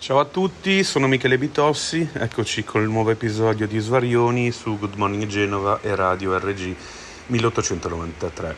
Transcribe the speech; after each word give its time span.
Ciao 0.00 0.18
a 0.18 0.24
tutti, 0.24 0.82
sono 0.82 1.06
Michele 1.06 1.36
Bitossi, 1.36 2.08
eccoci 2.14 2.64
con 2.64 2.80
il 2.80 2.88
nuovo 2.88 3.10
episodio 3.10 3.66
di 3.66 3.78
Svarioni 3.78 4.50
su 4.50 4.78
Good 4.78 4.94
Morning 4.94 5.26
Genova 5.26 5.80
e 5.82 5.94
Radio 5.94 6.38
RG 6.38 6.74
1893. 7.26 8.56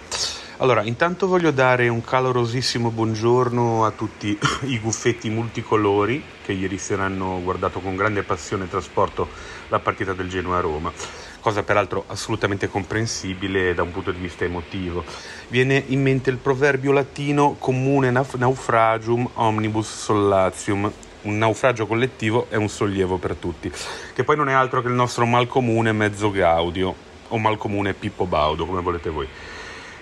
Allora, 0.58 0.84
intanto 0.84 1.26
voglio 1.26 1.50
dare 1.50 1.88
un 1.88 2.00
calorosissimo 2.00 2.90
buongiorno 2.90 3.84
a 3.84 3.90
tutti 3.90 4.38
i 4.66 4.78
guffetti 4.78 5.30
multicolori 5.30 6.22
che 6.44 6.52
ieri 6.52 6.78
sera 6.78 7.06
hanno 7.06 7.40
guardato 7.43 7.81
con 7.81 7.97
grande 7.97 8.22
passione 8.22 8.67
e 8.67 8.69
trasporto 8.69 9.29
la 9.67 9.81
partita 9.81 10.13
del 10.13 10.29
Genoa-Roma 10.29 10.93
cosa 11.40 11.65
peraltro 11.65 12.04
assolutamente 12.06 12.69
comprensibile 12.69 13.74
da 13.74 13.83
un 13.83 13.90
punto 13.90 14.13
di 14.13 14.21
vista 14.21 14.45
emotivo. 14.45 15.03
Viene 15.49 15.83
in 15.88 16.01
mente 16.01 16.30
il 16.30 16.37
proverbio 16.37 16.93
latino 16.93 17.56
comune 17.59 18.12
naufragium 18.12 19.29
omnibus 19.34 19.93
sollatium, 19.93 20.91
un 21.23 21.38
naufragio 21.38 21.86
collettivo 21.86 22.46
è 22.48 22.56
un 22.56 22.68
sollievo 22.68 23.18
per 23.18 23.34
tutti, 23.34 23.70
che 24.14 24.24
poi 24.24 24.36
non 24.36 24.48
è 24.48 24.52
altro 24.52 24.80
che 24.80 24.88
il 24.88 24.94
nostro 24.94 25.26
malcomune 25.26 25.92
mezzo 25.92 26.30
gaudio, 26.30 26.94
o 27.28 27.38
malcomune 27.38 27.94
Pippo 27.94 28.26
Baudo, 28.26 28.66
come 28.66 28.82
volete 28.82 29.10
voi. 29.10 29.28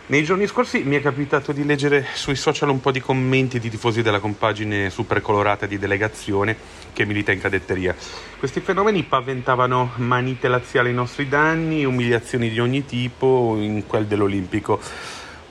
Nei 0.06 0.24
giorni 0.24 0.48
scorsi 0.48 0.82
mi 0.82 0.96
è 0.96 1.00
capitato 1.00 1.52
di 1.52 1.64
leggere 1.64 2.04
sui 2.14 2.34
social 2.34 2.68
un 2.68 2.80
po' 2.80 2.90
di 2.90 3.00
commenti 3.00 3.60
di 3.60 3.70
tifosi 3.70 4.02
della 4.02 4.18
compagine 4.18 4.90
supercolorata 4.90 5.66
di 5.66 5.78
delegazione 5.78 6.56
che 6.92 7.04
milita 7.04 7.30
in 7.30 7.40
cadetteria. 7.40 7.94
Questi 8.36 8.58
fenomeni 8.58 9.04
paventavano 9.04 9.92
manite 9.96 10.48
laziali 10.48 10.88
ai 10.88 10.94
nostri 10.94 11.28
danni, 11.28 11.84
umiliazioni 11.84 12.50
di 12.50 12.58
ogni 12.58 12.84
tipo 12.84 13.54
in 13.56 13.86
quel 13.86 14.06
dell'Olimpico 14.06 14.80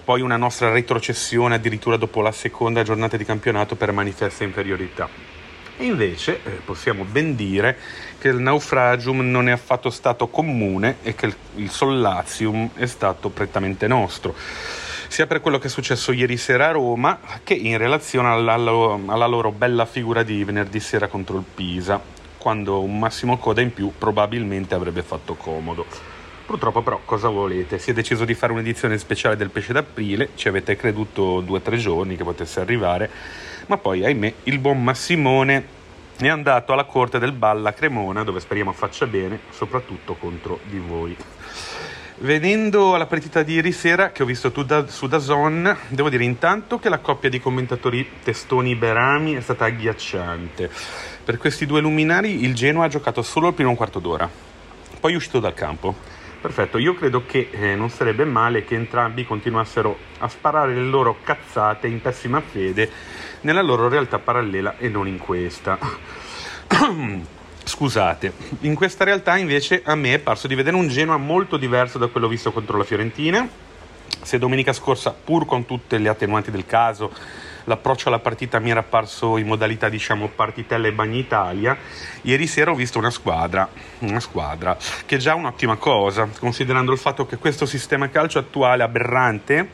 poi 0.09 0.21
una 0.21 0.38
nostra 0.38 0.71
retrocessione 0.71 1.53
addirittura 1.53 1.95
dopo 1.95 2.21
la 2.21 2.31
seconda 2.31 2.81
giornata 2.81 3.15
di 3.15 3.23
campionato 3.23 3.75
per 3.75 3.91
manifesta 3.91 4.43
inferiorità. 4.43 5.07
Invece 5.79 6.41
eh, 6.43 6.49
possiamo 6.63 7.03
ben 7.03 7.35
dire 7.35 7.77
che 8.19 8.27
il 8.27 8.38
naufragium 8.38 9.21
non 9.21 9.47
è 9.47 9.52
affatto 9.52 9.89
stato 9.89 10.27
comune 10.27 10.97
e 11.03 11.16
che 11.16 11.27
il, 11.27 11.35
il 11.55 11.69
sollazium 11.69 12.72
è 12.75 12.85
stato 12.85 13.30
prettamente 13.30 13.88
nostro 13.88 14.35
sia 15.09 15.25
per 15.25 15.41
quello 15.41 15.57
che 15.57 15.67
è 15.67 15.69
successo 15.72 16.11
ieri 16.11 16.38
sera 16.38 16.67
a 16.67 16.72
Roma 16.72 17.19
che 17.44 17.55
in 17.55 17.80
relazione 17.80 18.27
alla, 18.27 18.53
alla, 18.53 19.25
loro 19.25 19.52
bella 19.52 19.85
figura 19.85 20.22
di 20.22 20.44
venerdì 20.44 20.80
sera 20.80 21.07
contro 21.07 21.38
il 21.38 21.44
Pisa, 21.55 22.00
quando 22.38 22.81
un 22.81 23.00
Massimo 23.00 23.38
Coda 23.38 23.59
in 23.59 23.73
più 23.73 23.91
probabilmente 23.97 24.75
avrebbe 24.75 25.02
fatto 25.02 25.33
comodo. 25.33 26.19
Purtroppo 26.50 26.81
però 26.81 27.00
cosa 27.05 27.30
volete? 27.30 27.78
Si 27.78 27.92
è 27.92 27.94
deciso 27.94 28.25
di 28.25 28.33
fare 28.33 28.52
un'edizione 28.53 28.97
speciale 28.97 29.36
del 29.36 29.52
pesce 29.52 29.72
d'aprile, 29.72 30.30
ci 30.33 30.47
avete 30.47 30.75
creduto 30.75 31.41
due 31.41 31.59
o 31.59 31.61
tre 31.61 31.78
giorni 31.78 32.16
che 32.17 32.23
potesse 32.23 32.59
arrivare 32.59 33.08
ma 33.67 33.78
poi 33.78 34.03
ahimè 34.03 34.33
il 34.45 34.58
buon 34.58 34.83
Massimone 34.83 35.64
è 36.17 36.28
andato 36.28 36.73
alla 36.73 36.86
corte 36.86 37.19
del 37.19 37.33
Balla 37.33 37.72
Cremona 37.72 38.23
dove 38.23 38.39
speriamo 38.39 38.72
faccia 38.72 39.06
bene 39.06 39.41
soprattutto 39.52 40.16
contro 40.16 40.61
di 40.64 40.80
voi 40.80 41.16
Venendo 42.17 42.95
alla 42.95 43.06
partita 43.06 43.44
di 43.44 43.53
ieri 43.53 43.72
sera 43.72 44.11
che 44.11 44.23
ho 44.23 44.25
visto 44.25 44.50
da, 44.50 44.88
su 44.88 45.06
Dazon, 45.06 45.78
devo 45.89 46.09
dire 46.09 46.23
intanto 46.23 46.80
che 46.80 46.89
la 46.89 46.97
coppia 46.97 47.30
di 47.30 47.39
commentatori 47.39 48.09
Testoni-Berami 48.23 49.36
è 49.36 49.41
stata 49.41 49.66
agghiacciante. 49.66 50.67
Per 51.23 51.38
questi 51.38 51.67
due 51.67 51.80
luminari 51.80 52.44
il 52.44 52.56
Genoa 52.56 52.86
ha 52.86 52.89
giocato 52.89 53.22
solo 53.22 53.50
il 53.50 53.53
primo 53.53 53.75
quarto 53.75 54.00
d'ora, 54.00 54.28
poi 55.00 55.13
è 55.13 55.16
uscito 55.16 55.39
dal 55.39 55.53
campo. 55.53 56.17
Perfetto, 56.41 56.77
io 56.77 56.93
credo 56.93 57.25
che 57.25 57.49
eh, 57.51 57.75
non 57.75 57.89
sarebbe 57.89 58.23
male 58.23 58.63
che 58.63 58.75
entrambi 58.75 59.25
continuassero 59.25 59.97
a 60.19 60.29
sparare 60.29 60.73
le 60.73 60.85
loro 60.85 61.17
cazzate 61.21 61.87
in 61.87 61.99
pessima 62.01 62.39
fede 62.39 62.89
nella 63.41 63.61
loro 63.61 63.89
realtà 63.89 64.19
parallela 64.19 64.77
e 64.77 64.87
non 64.87 65.05
in 65.07 65.17
questa. 65.17 65.77
Scusate, 67.61 68.31
in 68.61 68.73
questa 68.73 69.03
realtà 69.03 69.35
invece 69.35 69.81
a 69.83 69.95
me 69.95 70.13
è 70.13 70.19
parso 70.19 70.47
di 70.47 70.55
vedere 70.55 70.77
un 70.77 70.87
Genoa 70.87 71.17
molto 71.17 71.57
diverso 71.57 71.97
da 71.97 72.07
quello 72.07 72.29
visto 72.29 72.53
contro 72.53 72.77
la 72.77 72.85
Fiorentina. 72.85 73.45
Se 74.22 74.38
domenica 74.38 74.72
scorsa, 74.72 75.11
pur 75.11 75.45
con 75.45 75.66
tutte 75.66 75.97
le 75.97 76.07
attenuanti 76.07 76.51
del 76.51 76.66
caso, 76.66 77.11
l'approccio 77.69 78.07
alla 78.07 78.19
partita 78.19 78.59
mi 78.59 78.72
era 78.72 78.80
apparso 78.80 79.38
in 79.38 79.46
modalità 79.46 79.88
diciamo 79.88 80.28
partitella 80.28 80.88
e 80.88 80.91
bagni 80.91 81.19
Italia, 81.19 81.78
ieri 82.24 82.47
sera 82.47 82.72
ho 82.72 82.75
visto 82.75 82.97
una 82.97 83.12
squadra, 83.12 83.69
una 84.00 84.19
squadra 84.19 84.75
che 85.06 85.16
è 85.16 85.19
già 85.19 85.35
un'ottima 85.35 85.78
cosa, 85.78 86.28
considerando 86.40 86.91
il 86.91 86.97
fatto 86.97 87.25
che 87.25 87.38
questo 87.38 87.66
sistema 87.66 88.09
calcio 88.09 88.40
attuale 88.40 88.84
aberrante 88.84 89.69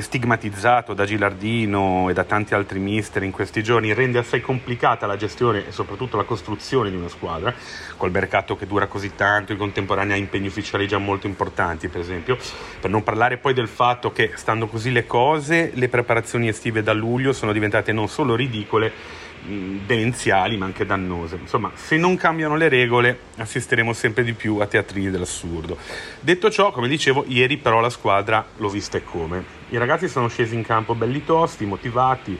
stigmatizzato 0.00 0.94
da 0.94 1.04
Gilardino 1.04 2.08
e 2.08 2.12
da 2.12 2.24
tanti 2.24 2.54
altri 2.54 2.78
mister 2.78 3.22
in 3.22 3.30
questi 3.30 3.62
giorni 3.62 3.92
rende 3.92 4.18
assai 4.18 4.40
complicata 4.40 5.06
la 5.06 5.16
gestione 5.16 5.66
e 5.66 5.72
soprattutto 5.72 6.16
la 6.16 6.24
costruzione 6.24 6.90
di 6.90 6.96
una 6.96 7.08
squadra, 7.08 7.54
col 7.96 8.10
mercato 8.10 8.56
che 8.56 8.66
dura 8.66 8.86
così 8.86 9.14
tanto, 9.14 9.52
in 9.52 9.58
contemporanea 9.58 10.16
impegni 10.16 10.46
ufficiali 10.46 10.88
già 10.88 10.98
molto 10.98 11.26
importanti 11.26 11.88
per 11.88 12.00
esempio, 12.00 12.38
per 12.80 12.90
non 12.90 13.02
parlare 13.02 13.36
poi 13.36 13.54
del 13.54 13.68
fatto 13.68 14.10
che 14.10 14.32
stando 14.34 14.66
così 14.66 14.90
le 14.90 15.06
cose 15.06 15.72
le 15.74 15.88
preparazioni 15.88 16.48
estive 16.48 16.82
da 16.82 16.92
luglio 16.92 17.32
sono 17.32 17.52
diventate 17.52 17.92
non 17.92 18.08
solo 18.08 18.34
ridicole, 18.34 19.22
demenziali 19.44 20.56
ma 20.56 20.64
anche 20.64 20.86
dannose. 20.86 21.36
Insomma, 21.36 21.70
se 21.74 21.96
non 21.96 22.16
cambiano 22.16 22.56
le 22.56 22.68
regole 22.68 23.18
assisteremo 23.36 23.92
sempre 23.92 24.24
di 24.24 24.32
più 24.32 24.58
a 24.58 24.66
teatrini 24.66 25.10
dell'assurdo. 25.10 25.76
Detto 26.20 26.50
ciò, 26.50 26.70
come 26.72 26.88
dicevo, 26.88 27.24
ieri 27.26 27.56
però 27.58 27.80
la 27.80 27.90
squadra 27.90 28.44
l'ho 28.56 28.68
vista 28.68 28.96
e 28.96 29.04
come. 29.04 29.44
I 29.70 29.76
ragazzi 29.76 30.08
sono 30.08 30.28
scesi 30.28 30.54
in 30.54 30.64
campo 30.64 30.94
belli 30.94 31.24
tosti, 31.24 31.66
motivati, 31.66 32.38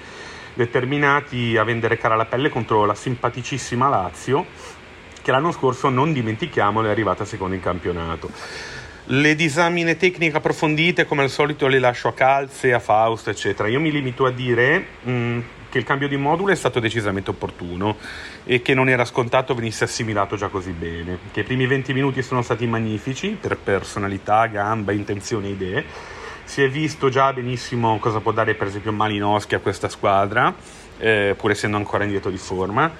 determinati 0.55 1.57
a 1.57 1.65
vendere 1.65 1.99
cara 1.99 2.15
la 2.15 2.27
pelle 2.27 2.49
contro 2.49 2.85
la 2.85 2.95
simpaticissima 2.95 3.89
Lazio 3.89 4.47
che 5.25 5.31
l'anno 5.31 5.53
scorso, 5.53 5.89
non 5.89 6.13
dimentichiamolo, 6.13 6.87
è 6.87 6.91
arrivata 6.91 7.25
seconda 7.25 7.55
in 7.55 7.63
campionato. 7.63 8.31
Le 9.07 9.35
disamine 9.35 9.97
tecniche 9.97 10.37
approfondite, 10.37 11.07
come 11.07 11.23
al 11.23 11.31
solito, 11.31 11.67
le 11.67 11.79
lascio 11.79 12.09
a 12.09 12.13
Calze, 12.13 12.75
a 12.75 12.79
Fausto, 12.79 13.31
eccetera. 13.31 13.69
Io 13.69 13.81
mi 13.81 13.91
limito 13.91 14.27
a 14.27 14.31
dire 14.31 14.87
mh, 15.03 15.39
che 15.75 15.81
il 15.81 15.85
cambio 15.85 16.07
di 16.07 16.17
modulo 16.17 16.53
è 16.53 16.55
stato 16.55 16.79
decisamente 16.79 17.31
opportuno 17.31 17.97
e 18.45 18.63
che 18.63 18.75
non 18.75 18.89
era 18.89 19.05
scontato 19.05 19.57
venisse 19.57 19.83
assimilato 19.83 20.37
già 20.37 20.47
così 20.47 20.71
bene, 20.71 21.19
che 21.33 21.41
i 21.41 21.43
primi 21.43 21.67
20 21.67 21.93
minuti 21.93 22.23
sono 22.23 22.43
stati 22.43 22.65
magnifici 22.65 23.37
per 23.41 23.57
personalità, 23.57 24.47
gamba, 24.47 24.93
intenzioni 24.93 25.49
e 25.49 25.51
idee. 25.51 25.85
Si 26.45 26.63
è 26.63 26.71
visto 26.71 27.09
già 27.09 27.33
benissimo 27.33 27.99
cosa 27.99 28.21
può 28.21 28.31
dare 28.31 28.55
per 28.55 28.69
esempio 28.69 28.93
Malinowski 28.93 29.57
a 29.57 29.59
questa 29.59 29.89
squadra, 29.89 30.55
eh, 30.97 31.35
pur 31.37 31.51
essendo 31.51 31.77
ancora 31.77 32.05
indietro 32.05 32.31
di 32.31 32.39
forma 32.39 32.93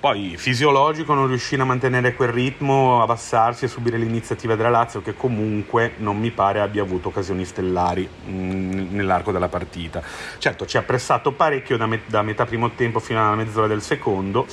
poi 0.00 0.36
fisiologico 0.36 1.12
non 1.12 1.26
riuscire 1.26 1.62
a 1.62 1.64
mantenere 1.64 2.14
quel 2.14 2.28
ritmo, 2.28 3.02
abbassarsi 3.02 3.64
e 3.64 3.68
subire 3.68 3.98
l'iniziativa 3.98 4.54
della 4.54 4.68
Lazio 4.68 5.02
che 5.02 5.14
comunque 5.14 5.94
non 5.96 6.18
mi 6.18 6.30
pare 6.30 6.60
abbia 6.60 6.82
avuto 6.82 7.08
occasioni 7.08 7.44
stellari 7.44 8.08
mh, 8.08 8.30
mm, 8.30 8.94
nell'arco 8.94 9.32
della 9.32 9.48
partita. 9.48 10.00
Certo 10.38 10.66
ci 10.66 10.76
ha 10.76 10.82
pressato 10.82 11.32
parecchio 11.32 11.76
da, 11.76 11.86
met- 11.86 12.08
da, 12.08 12.22
metà 12.22 12.44
primo 12.46 12.70
tempo 12.70 13.00
fino 13.00 13.18
alla 13.18 13.34
mezz'ora 13.34 13.66
del 13.66 13.82
secondo, 13.82 14.46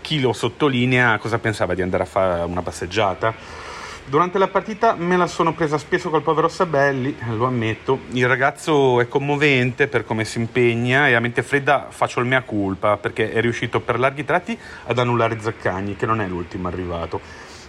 chi 0.00 0.20
lo 0.20 0.32
sottolinea 0.32 1.18
cosa 1.18 1.38
pensava 1.38 1.74
di 1.74 1.82
andare 1.82 2.04
a 2.04 2.06
fare 2.06 2.42
una 2.42 2.62
passeggiata? 2.62 3.74
Durante 4.08 4.38
la 4.38 4.46
partita 4.46 4.94
me 4.94 5.16
la 5.16 5.26
sono 5.26 5.52
presa 5.52 5.78
spesso 5.78 6.10
col 6.10 6.22
povero 6.22 6.46
Sabelli, 6.46 7.16
lo 7.30 7.44
ammetto. 7.44 8.02
Il 8.12 8.28
ragazzo 8.28 9.00
è 9.00 9.08
commovente 9.08 9.88
per 9.88 10.04
come 10.04 10.24
si 10.24 10.38
impegna 10.38 11.08
e 11.08 11.14
a 11.14 11.20
mente 11.20 11.42
fredda 11.42 11.88
faccio 11.88 12.20
il 12.20 12.26
mea 12.26 12.42
culpa 12.42 12.98
perché 12.98 13.32
è 13.32 13.40
riuscito 13.40 13.80
per 13.80 13.98
larghi 13.98 14.24
tratti 14.24 14.56
ad 14.84 15.00
annullare 15.00 15.40
Zaccagni, 15.40 15.96
che 15.96 16.06
non 16.06 16.20
è 16.20 16.28
l'ultimo 16.28 16.68
arrivato. 16.68 17.20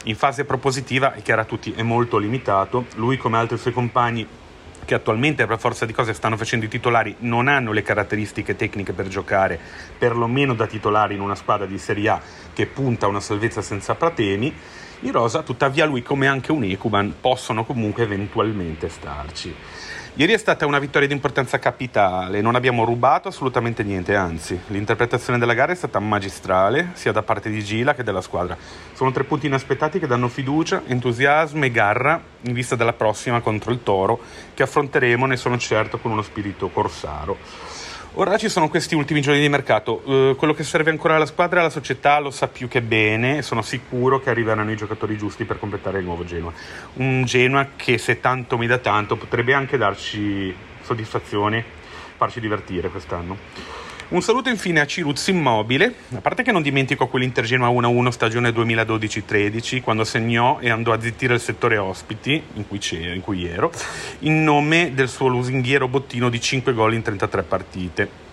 In 0.03 0.15
fase 0.15 0.45
propositiva, 0.45 1.13
è 1.13 1.23
chiaro 1.23 1.41
a 1.41 1.45
tutti, 1.45 1.73
è 1.75 1.81
molto 1.81 2.17
limitato. 2.17 2.85
Lui, 2.97 3.17
come 3.17 3.37
altri 3.37 3.57
suoi 3.57 3.73
compagni, 3.73 4.27
che 4.85 4.93
attualmente 4.93 5.47
per 5.47 5.57
forza 5.57 5.87
di 5.87 5.91
cose 5.91 6.13
stanno 6.13 6.37
facendo 6.37 6.65
i 6.65 6.69
titolari, 6.69 7.15
non 7.21 7.47
hanno 7.47 7.71
le 7.71 7.81
caratteristiche 7.81 8.55
tecniche 8.55 8.93
per 8.93 9.07
giocare, 9.07 9.59
perlomeno 9.97 10.53
da 10.53 10.67
titolari 10.67 11.15
in 11.15 11.21
una 11.21 11.35
squadra 11.35 11.65
di 11.65 11.79
Serie 11.79 12.09
A 12.09 12.22
che 12.53 12.67
punta 12.67 13.07
a 13.07 13.09
una 13.09 13.22
salvezza 13.22 13.63
senza 13.63 13.95
pratemi 13.95 14.53
i 15.02 15.11
rosa, 15.11 15.44
tuttavia 15.44 15.85
lui 15.85 16.02
come 16.02 16.28
anche 16.28 16.52
un 16.52 16.64
Ecuban 16.64 17.16
possono 17.22 17.64
comunque 17.64 18.03
eventualmente 18.03 18.90
starci. 18.90 19.55
Ieri 20.16 20.34
è 20.34 20.38
stata 20.38 20.66
una 20.66 20.79
vittoria 20.79 21.08
di 21.08 21.14
importanza 21.14 21.59
capitale, 21.59 22.41
non 22.41 22.55
abbiamo 22.55 22.84
rubato 22.84 23.28
assolutamente 23.28 23.84
niente, 23.84 24.16
anzi, 24.16 24.59
l'interpretazione 24.70 25.38
della 25.38 25.53
gara 25.53 25.73
è 25.73 25.76
stata 25.76 25.99
magistrale, 25.99 26.90
sia 26.94 27.11
da 27.11 27.22
parte 27.22 27.52
di 27.52 27.64
Gila 27.64 27.94
che 27.94 28.02
della 28.02 28.22
squadra. 28.22 28.58
Sono 28.94 29.11
tre 29.11 29.26
punti 29.26 29.46
inaspettati 29.46 29.99
che 29.99 30.08
danno 30.08 30.28
fiducia, 30.28 30.82
entusiasmo 30.88 31.66
e 31.66 31.70
garra 31.70 32.20
in 32.41 32.53
vista 32.53 32.76
della 32.76 32.93
prossima 32.93 33.41
contro 33.41 33.72
il 33.72 33.84
Toro, 33.84 34.20
che 34.55 34.64
affronteremo, 34.64 35.28
ne 35.28 35.38
sono 35.38 35.59
certo, 35.59 36.00
con 36.00 36.09
uno 36.09 36.23
spirito 36.23 36.70
corsaro. 36.70 37.38
Ora 38.19 38.35
ci 38.40 38.49
sono 38.49 38.67
questi 38.67 38.96
ultimi 38.96 39.22
giorni 39.22 39.40
di 39.40 39.47
mercato, 39.47 40.02
uh, 40.03 40.35
quello 40.35 40.55
che 40.55 40.64
serve 40.64 40.90
ancora 40.90 41.17
alla 41.17 41.28
squadra, 41.28 41.59
alla 41.59 41.69
società 41.69 42.17
lo 42.17 42.31
sa 42.31 42.47
più 42.47 42.67
che 42.67 42.81
bene 42.81 43.43
sono 43.43 43.61
sicuro 43.61 44.19
che 44.19 44.31
arriveranno 44.31 44.72
i 44.72 44.75
giocatori 44.75 45.16
giusti 45.16 45.46
per 45.46 45.59
completare 45.59 45.99
il 45.99 46.05
nuovo 46.05 46.25
Genoa. 46.25 46.52
Un 46.93 47.25
Genoa 47.25 47.67
che 47.75 47.99
se 47.99 48.19
tanto 48.19 48.58
mi 48.58 48.66
dà 48.66 48.79
tanto 48.79 49.17
potrebbe 49.17 49.53
anche 49.53 49.78
darci 49.78 50.52
soddisfazione, 50.81 51.64
farci 52.17 52.40
divertire 52.40 52.90
quest'anno. 52.90 53.37
Un 54.09 54.21
saluto 54.21 54.47
infine 54.47 54.79
a 54.79 54.85
Ciruzzi 54.85 55.31
Immobile, 55.31 55.93
a 56.15 56.21
parte 56.21 56.41
che 56.41 56.53
non 56.53 56.61
dimentico 56.61 57.07
quell'Intergenoa 57.07 57.67
1-1 57.67 58.07
stagione 58.07 58.51
2012-13, 58.51 59.81
quando 59.81 60.05
segnò 60.05 60.59
e 60.61 60.69
andò 60.69 60.93
a 60.93 61.01
zittire 61.01 61.33
il 61.33 61.41
settore 61.41 61.77
ospiti, 61.77 62.41
in 62.53 62.65
cui, 62.65 62.79
in 62.91 63.19
cui 63.19 63.45
ero, 63.45 63.69
in 64.19 64.45
nome 64.45 64.93
del 64.93 65.09
suo 65.09 65.27
lusinghiero 65.27 65.89
bottino 65.89 66.29
di 66.29 66.39
5 66.39 66.73
gol 66.73 66.93
in 66.93 67.01
33 67.01 67.43
partite. 67.43 68.27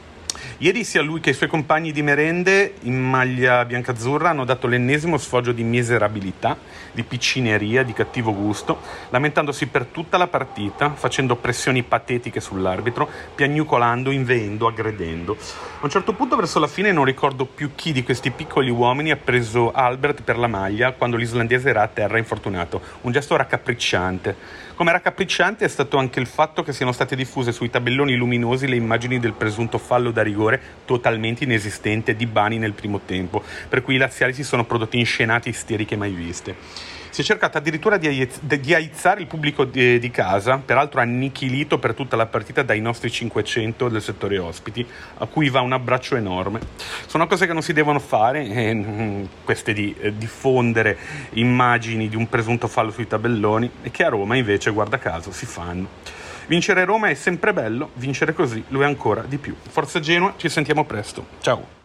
Ieri 0.58 0.84
sia 0.84 1.02
lui 1.02 1.18
che 1.18 1.30
i 1.30 1.34
suoi 1.34 1.48
compagni 1.48 1.90
di 1.90 2.00
merende 2.00 2.74
in 2.82 2.96
maglia 3.02 3.64
biancazzurra 3.64 4.30
hanno 4.30 4.44
dato 4.44 4.68
l'ennesimo 4.68 5.18
sfoggio 5.18 5.50
di 5.50 5.64
miserabilità, 5.64 6.56
di 6.92 7.02
piccineria, 7.02 7.82
di 7.82 7.92
cattivo 7.92 8.32
gusto, 8.32 8.78
lamentandosi 9.10 9.66
per 9.66 9.86
tutta 9.86 10.16
la 10.16 10.28
partita, 10.28 10.90
facendo 10.90 11.34
pressioni 11.34 11.82
patetiche 11.82 12.38
sull'arbitro, 12.38 13.10
piagnucolando, 13.34 14.12
inveendo, 14.12 14.68
aggredendo. 14.68 15.36
A 15.80 15.84
un 15.84 15.90
certo 15.90 16.12
punto 16.12 16.36
verso 16.36 16.60
la 16.60 16.68
fine 16.68 16.92
non 16.92 17.04
ricordo 17.04 17.46
più 17.46 17.72
chi 17.74 17.90
di 17.90 18.04
questi 18.04 18.30
piccoli 18.30 18.70
uomini 18.70 19.10
ha 19.10 19.16
preso 19.16 19.72
Albert 19.72 20.22
per 20.22 20.38
la 20.38 20.46
maglia 20.46 20.92
quando 20.92 21.16
l'islandese 21.16 21.70
era 21.70 21.82
a 21.82 21.88
terra 21.88 22.18
infortunato, 22.18 22.80
un 23.00 23.10
gesto 23.10 23.34
raccapricciante. 23.34 24.62
Come 24.76 24.90
raccapricciante 24.90 25.64
è 25.64 25.68
stato 25.68 25.98
anche 25.98 26.18
il 26.18 26.26
fatto 26.26 26.62
che 26.62 26.72
siano 26.72 26.90
state 26.90 27.14
diffuse 27.14 27.52
sui 27.52 27.70
tabelloni 27.70 28.14
luminosi 28.16 28.66
le 28.66 28.74
immagini 28.74 29.20
del 29.20 29.32
presunto 29.32 29.78
fallo 29.78 30.10
da 30.10 30.22
rigore 30.22 30.42
totalmente 30.85 31.44
inesistente 31.44 32.14
di 32.17 32.26
Bani 32.26 32.58
nel 32.58 32.73
primo 32.73 33.00
tempo, 33.05 33.43
per 33.69 33.82
cui 33.82 33.94
i 33.94 33.99
laziali 33.99 34.32
si 34.32 34.44
sono 34.44 34.64
prodotti 34.64 34.99
in 34.99 35.06
scenate 35.06 35.49
isteriche 35.49 35.96
mai 35.96 36.12
viste. 36.12 36.93
Si 37.14 37.20
è 37.20 37.25
cercato 37.25 37.58
addirittura 37.58 37.96
di, 37.96 38.29
di 38.41 38.75
aizzare 38.75 39.20
il 39.20 39.29
pubblico 39.29 39.64
di, 39.64 40.00
di, 40.00 40.11
casa, 40.11 40.58
peraltro 40.58 41.00
annichilito 41.00 41.79
per 41.79 41.94
tutta 41.94 42.17
la 42.17 42.26
partita 42.26 42.64
dai 42.64 42.81
nostri 42.81 43.08
500 43.08 43.88
del 43.88 44.02
settore 44.02 44.37
ospiti, 44.38 44.85
a 45.19 45.26
cui 45.26 45.49
va 45.49 45.61
un 45.61 45.70
abbraccio 45.70 46.17
enorme. 46.17 46.58
Sono 47.06 47.29
cose 47.29 47.46
che 47.46 47.52
non 47.52 47.62
si 47.62 47.73
devono 47.73 48.00
fare, 48.00 48.44
eh, 48.44 49.29
queste 49.44 49.73
di 49.73 49.94
eh, 50.00 50.17
diffondere 50.17 50.99
immagini 51.35 52.08
di 52.08 52.17
un 52.17 52.29
presunto 52.29 52.67
fallo 52.67 52.91
sui 52.91 53.06
tabelloni, 53.06 53.70
e 53.82 53.93
che 53.93 54.02
a 54.02 54.08
Roma 54.08 54.35
invece, 54.35 54.73
guarda 54.73 54.99
caso, 54.99 55.31
si 55.31 55.46
fanno. 55.46 56.23
Vincere 56.46 56.85
Roma 56.85 57.08
è 57.08 57.14
sempre 57.14 57.52
bello, 57.52 57.91
vincere 57.94 58.32
così 58.32 58.62
lo 58.69 58.82
è 58.82 58.85
ancora 58.85 59.23
di 59.23 59.38
più. 59.38 59.55
Forza 59.69 60.00
Genoa, 60.00 60.35
ci 60.37 60.49
sentiamo 60.49 60.85
presto. 60.85 61.26
Ciao! 61.41 61.82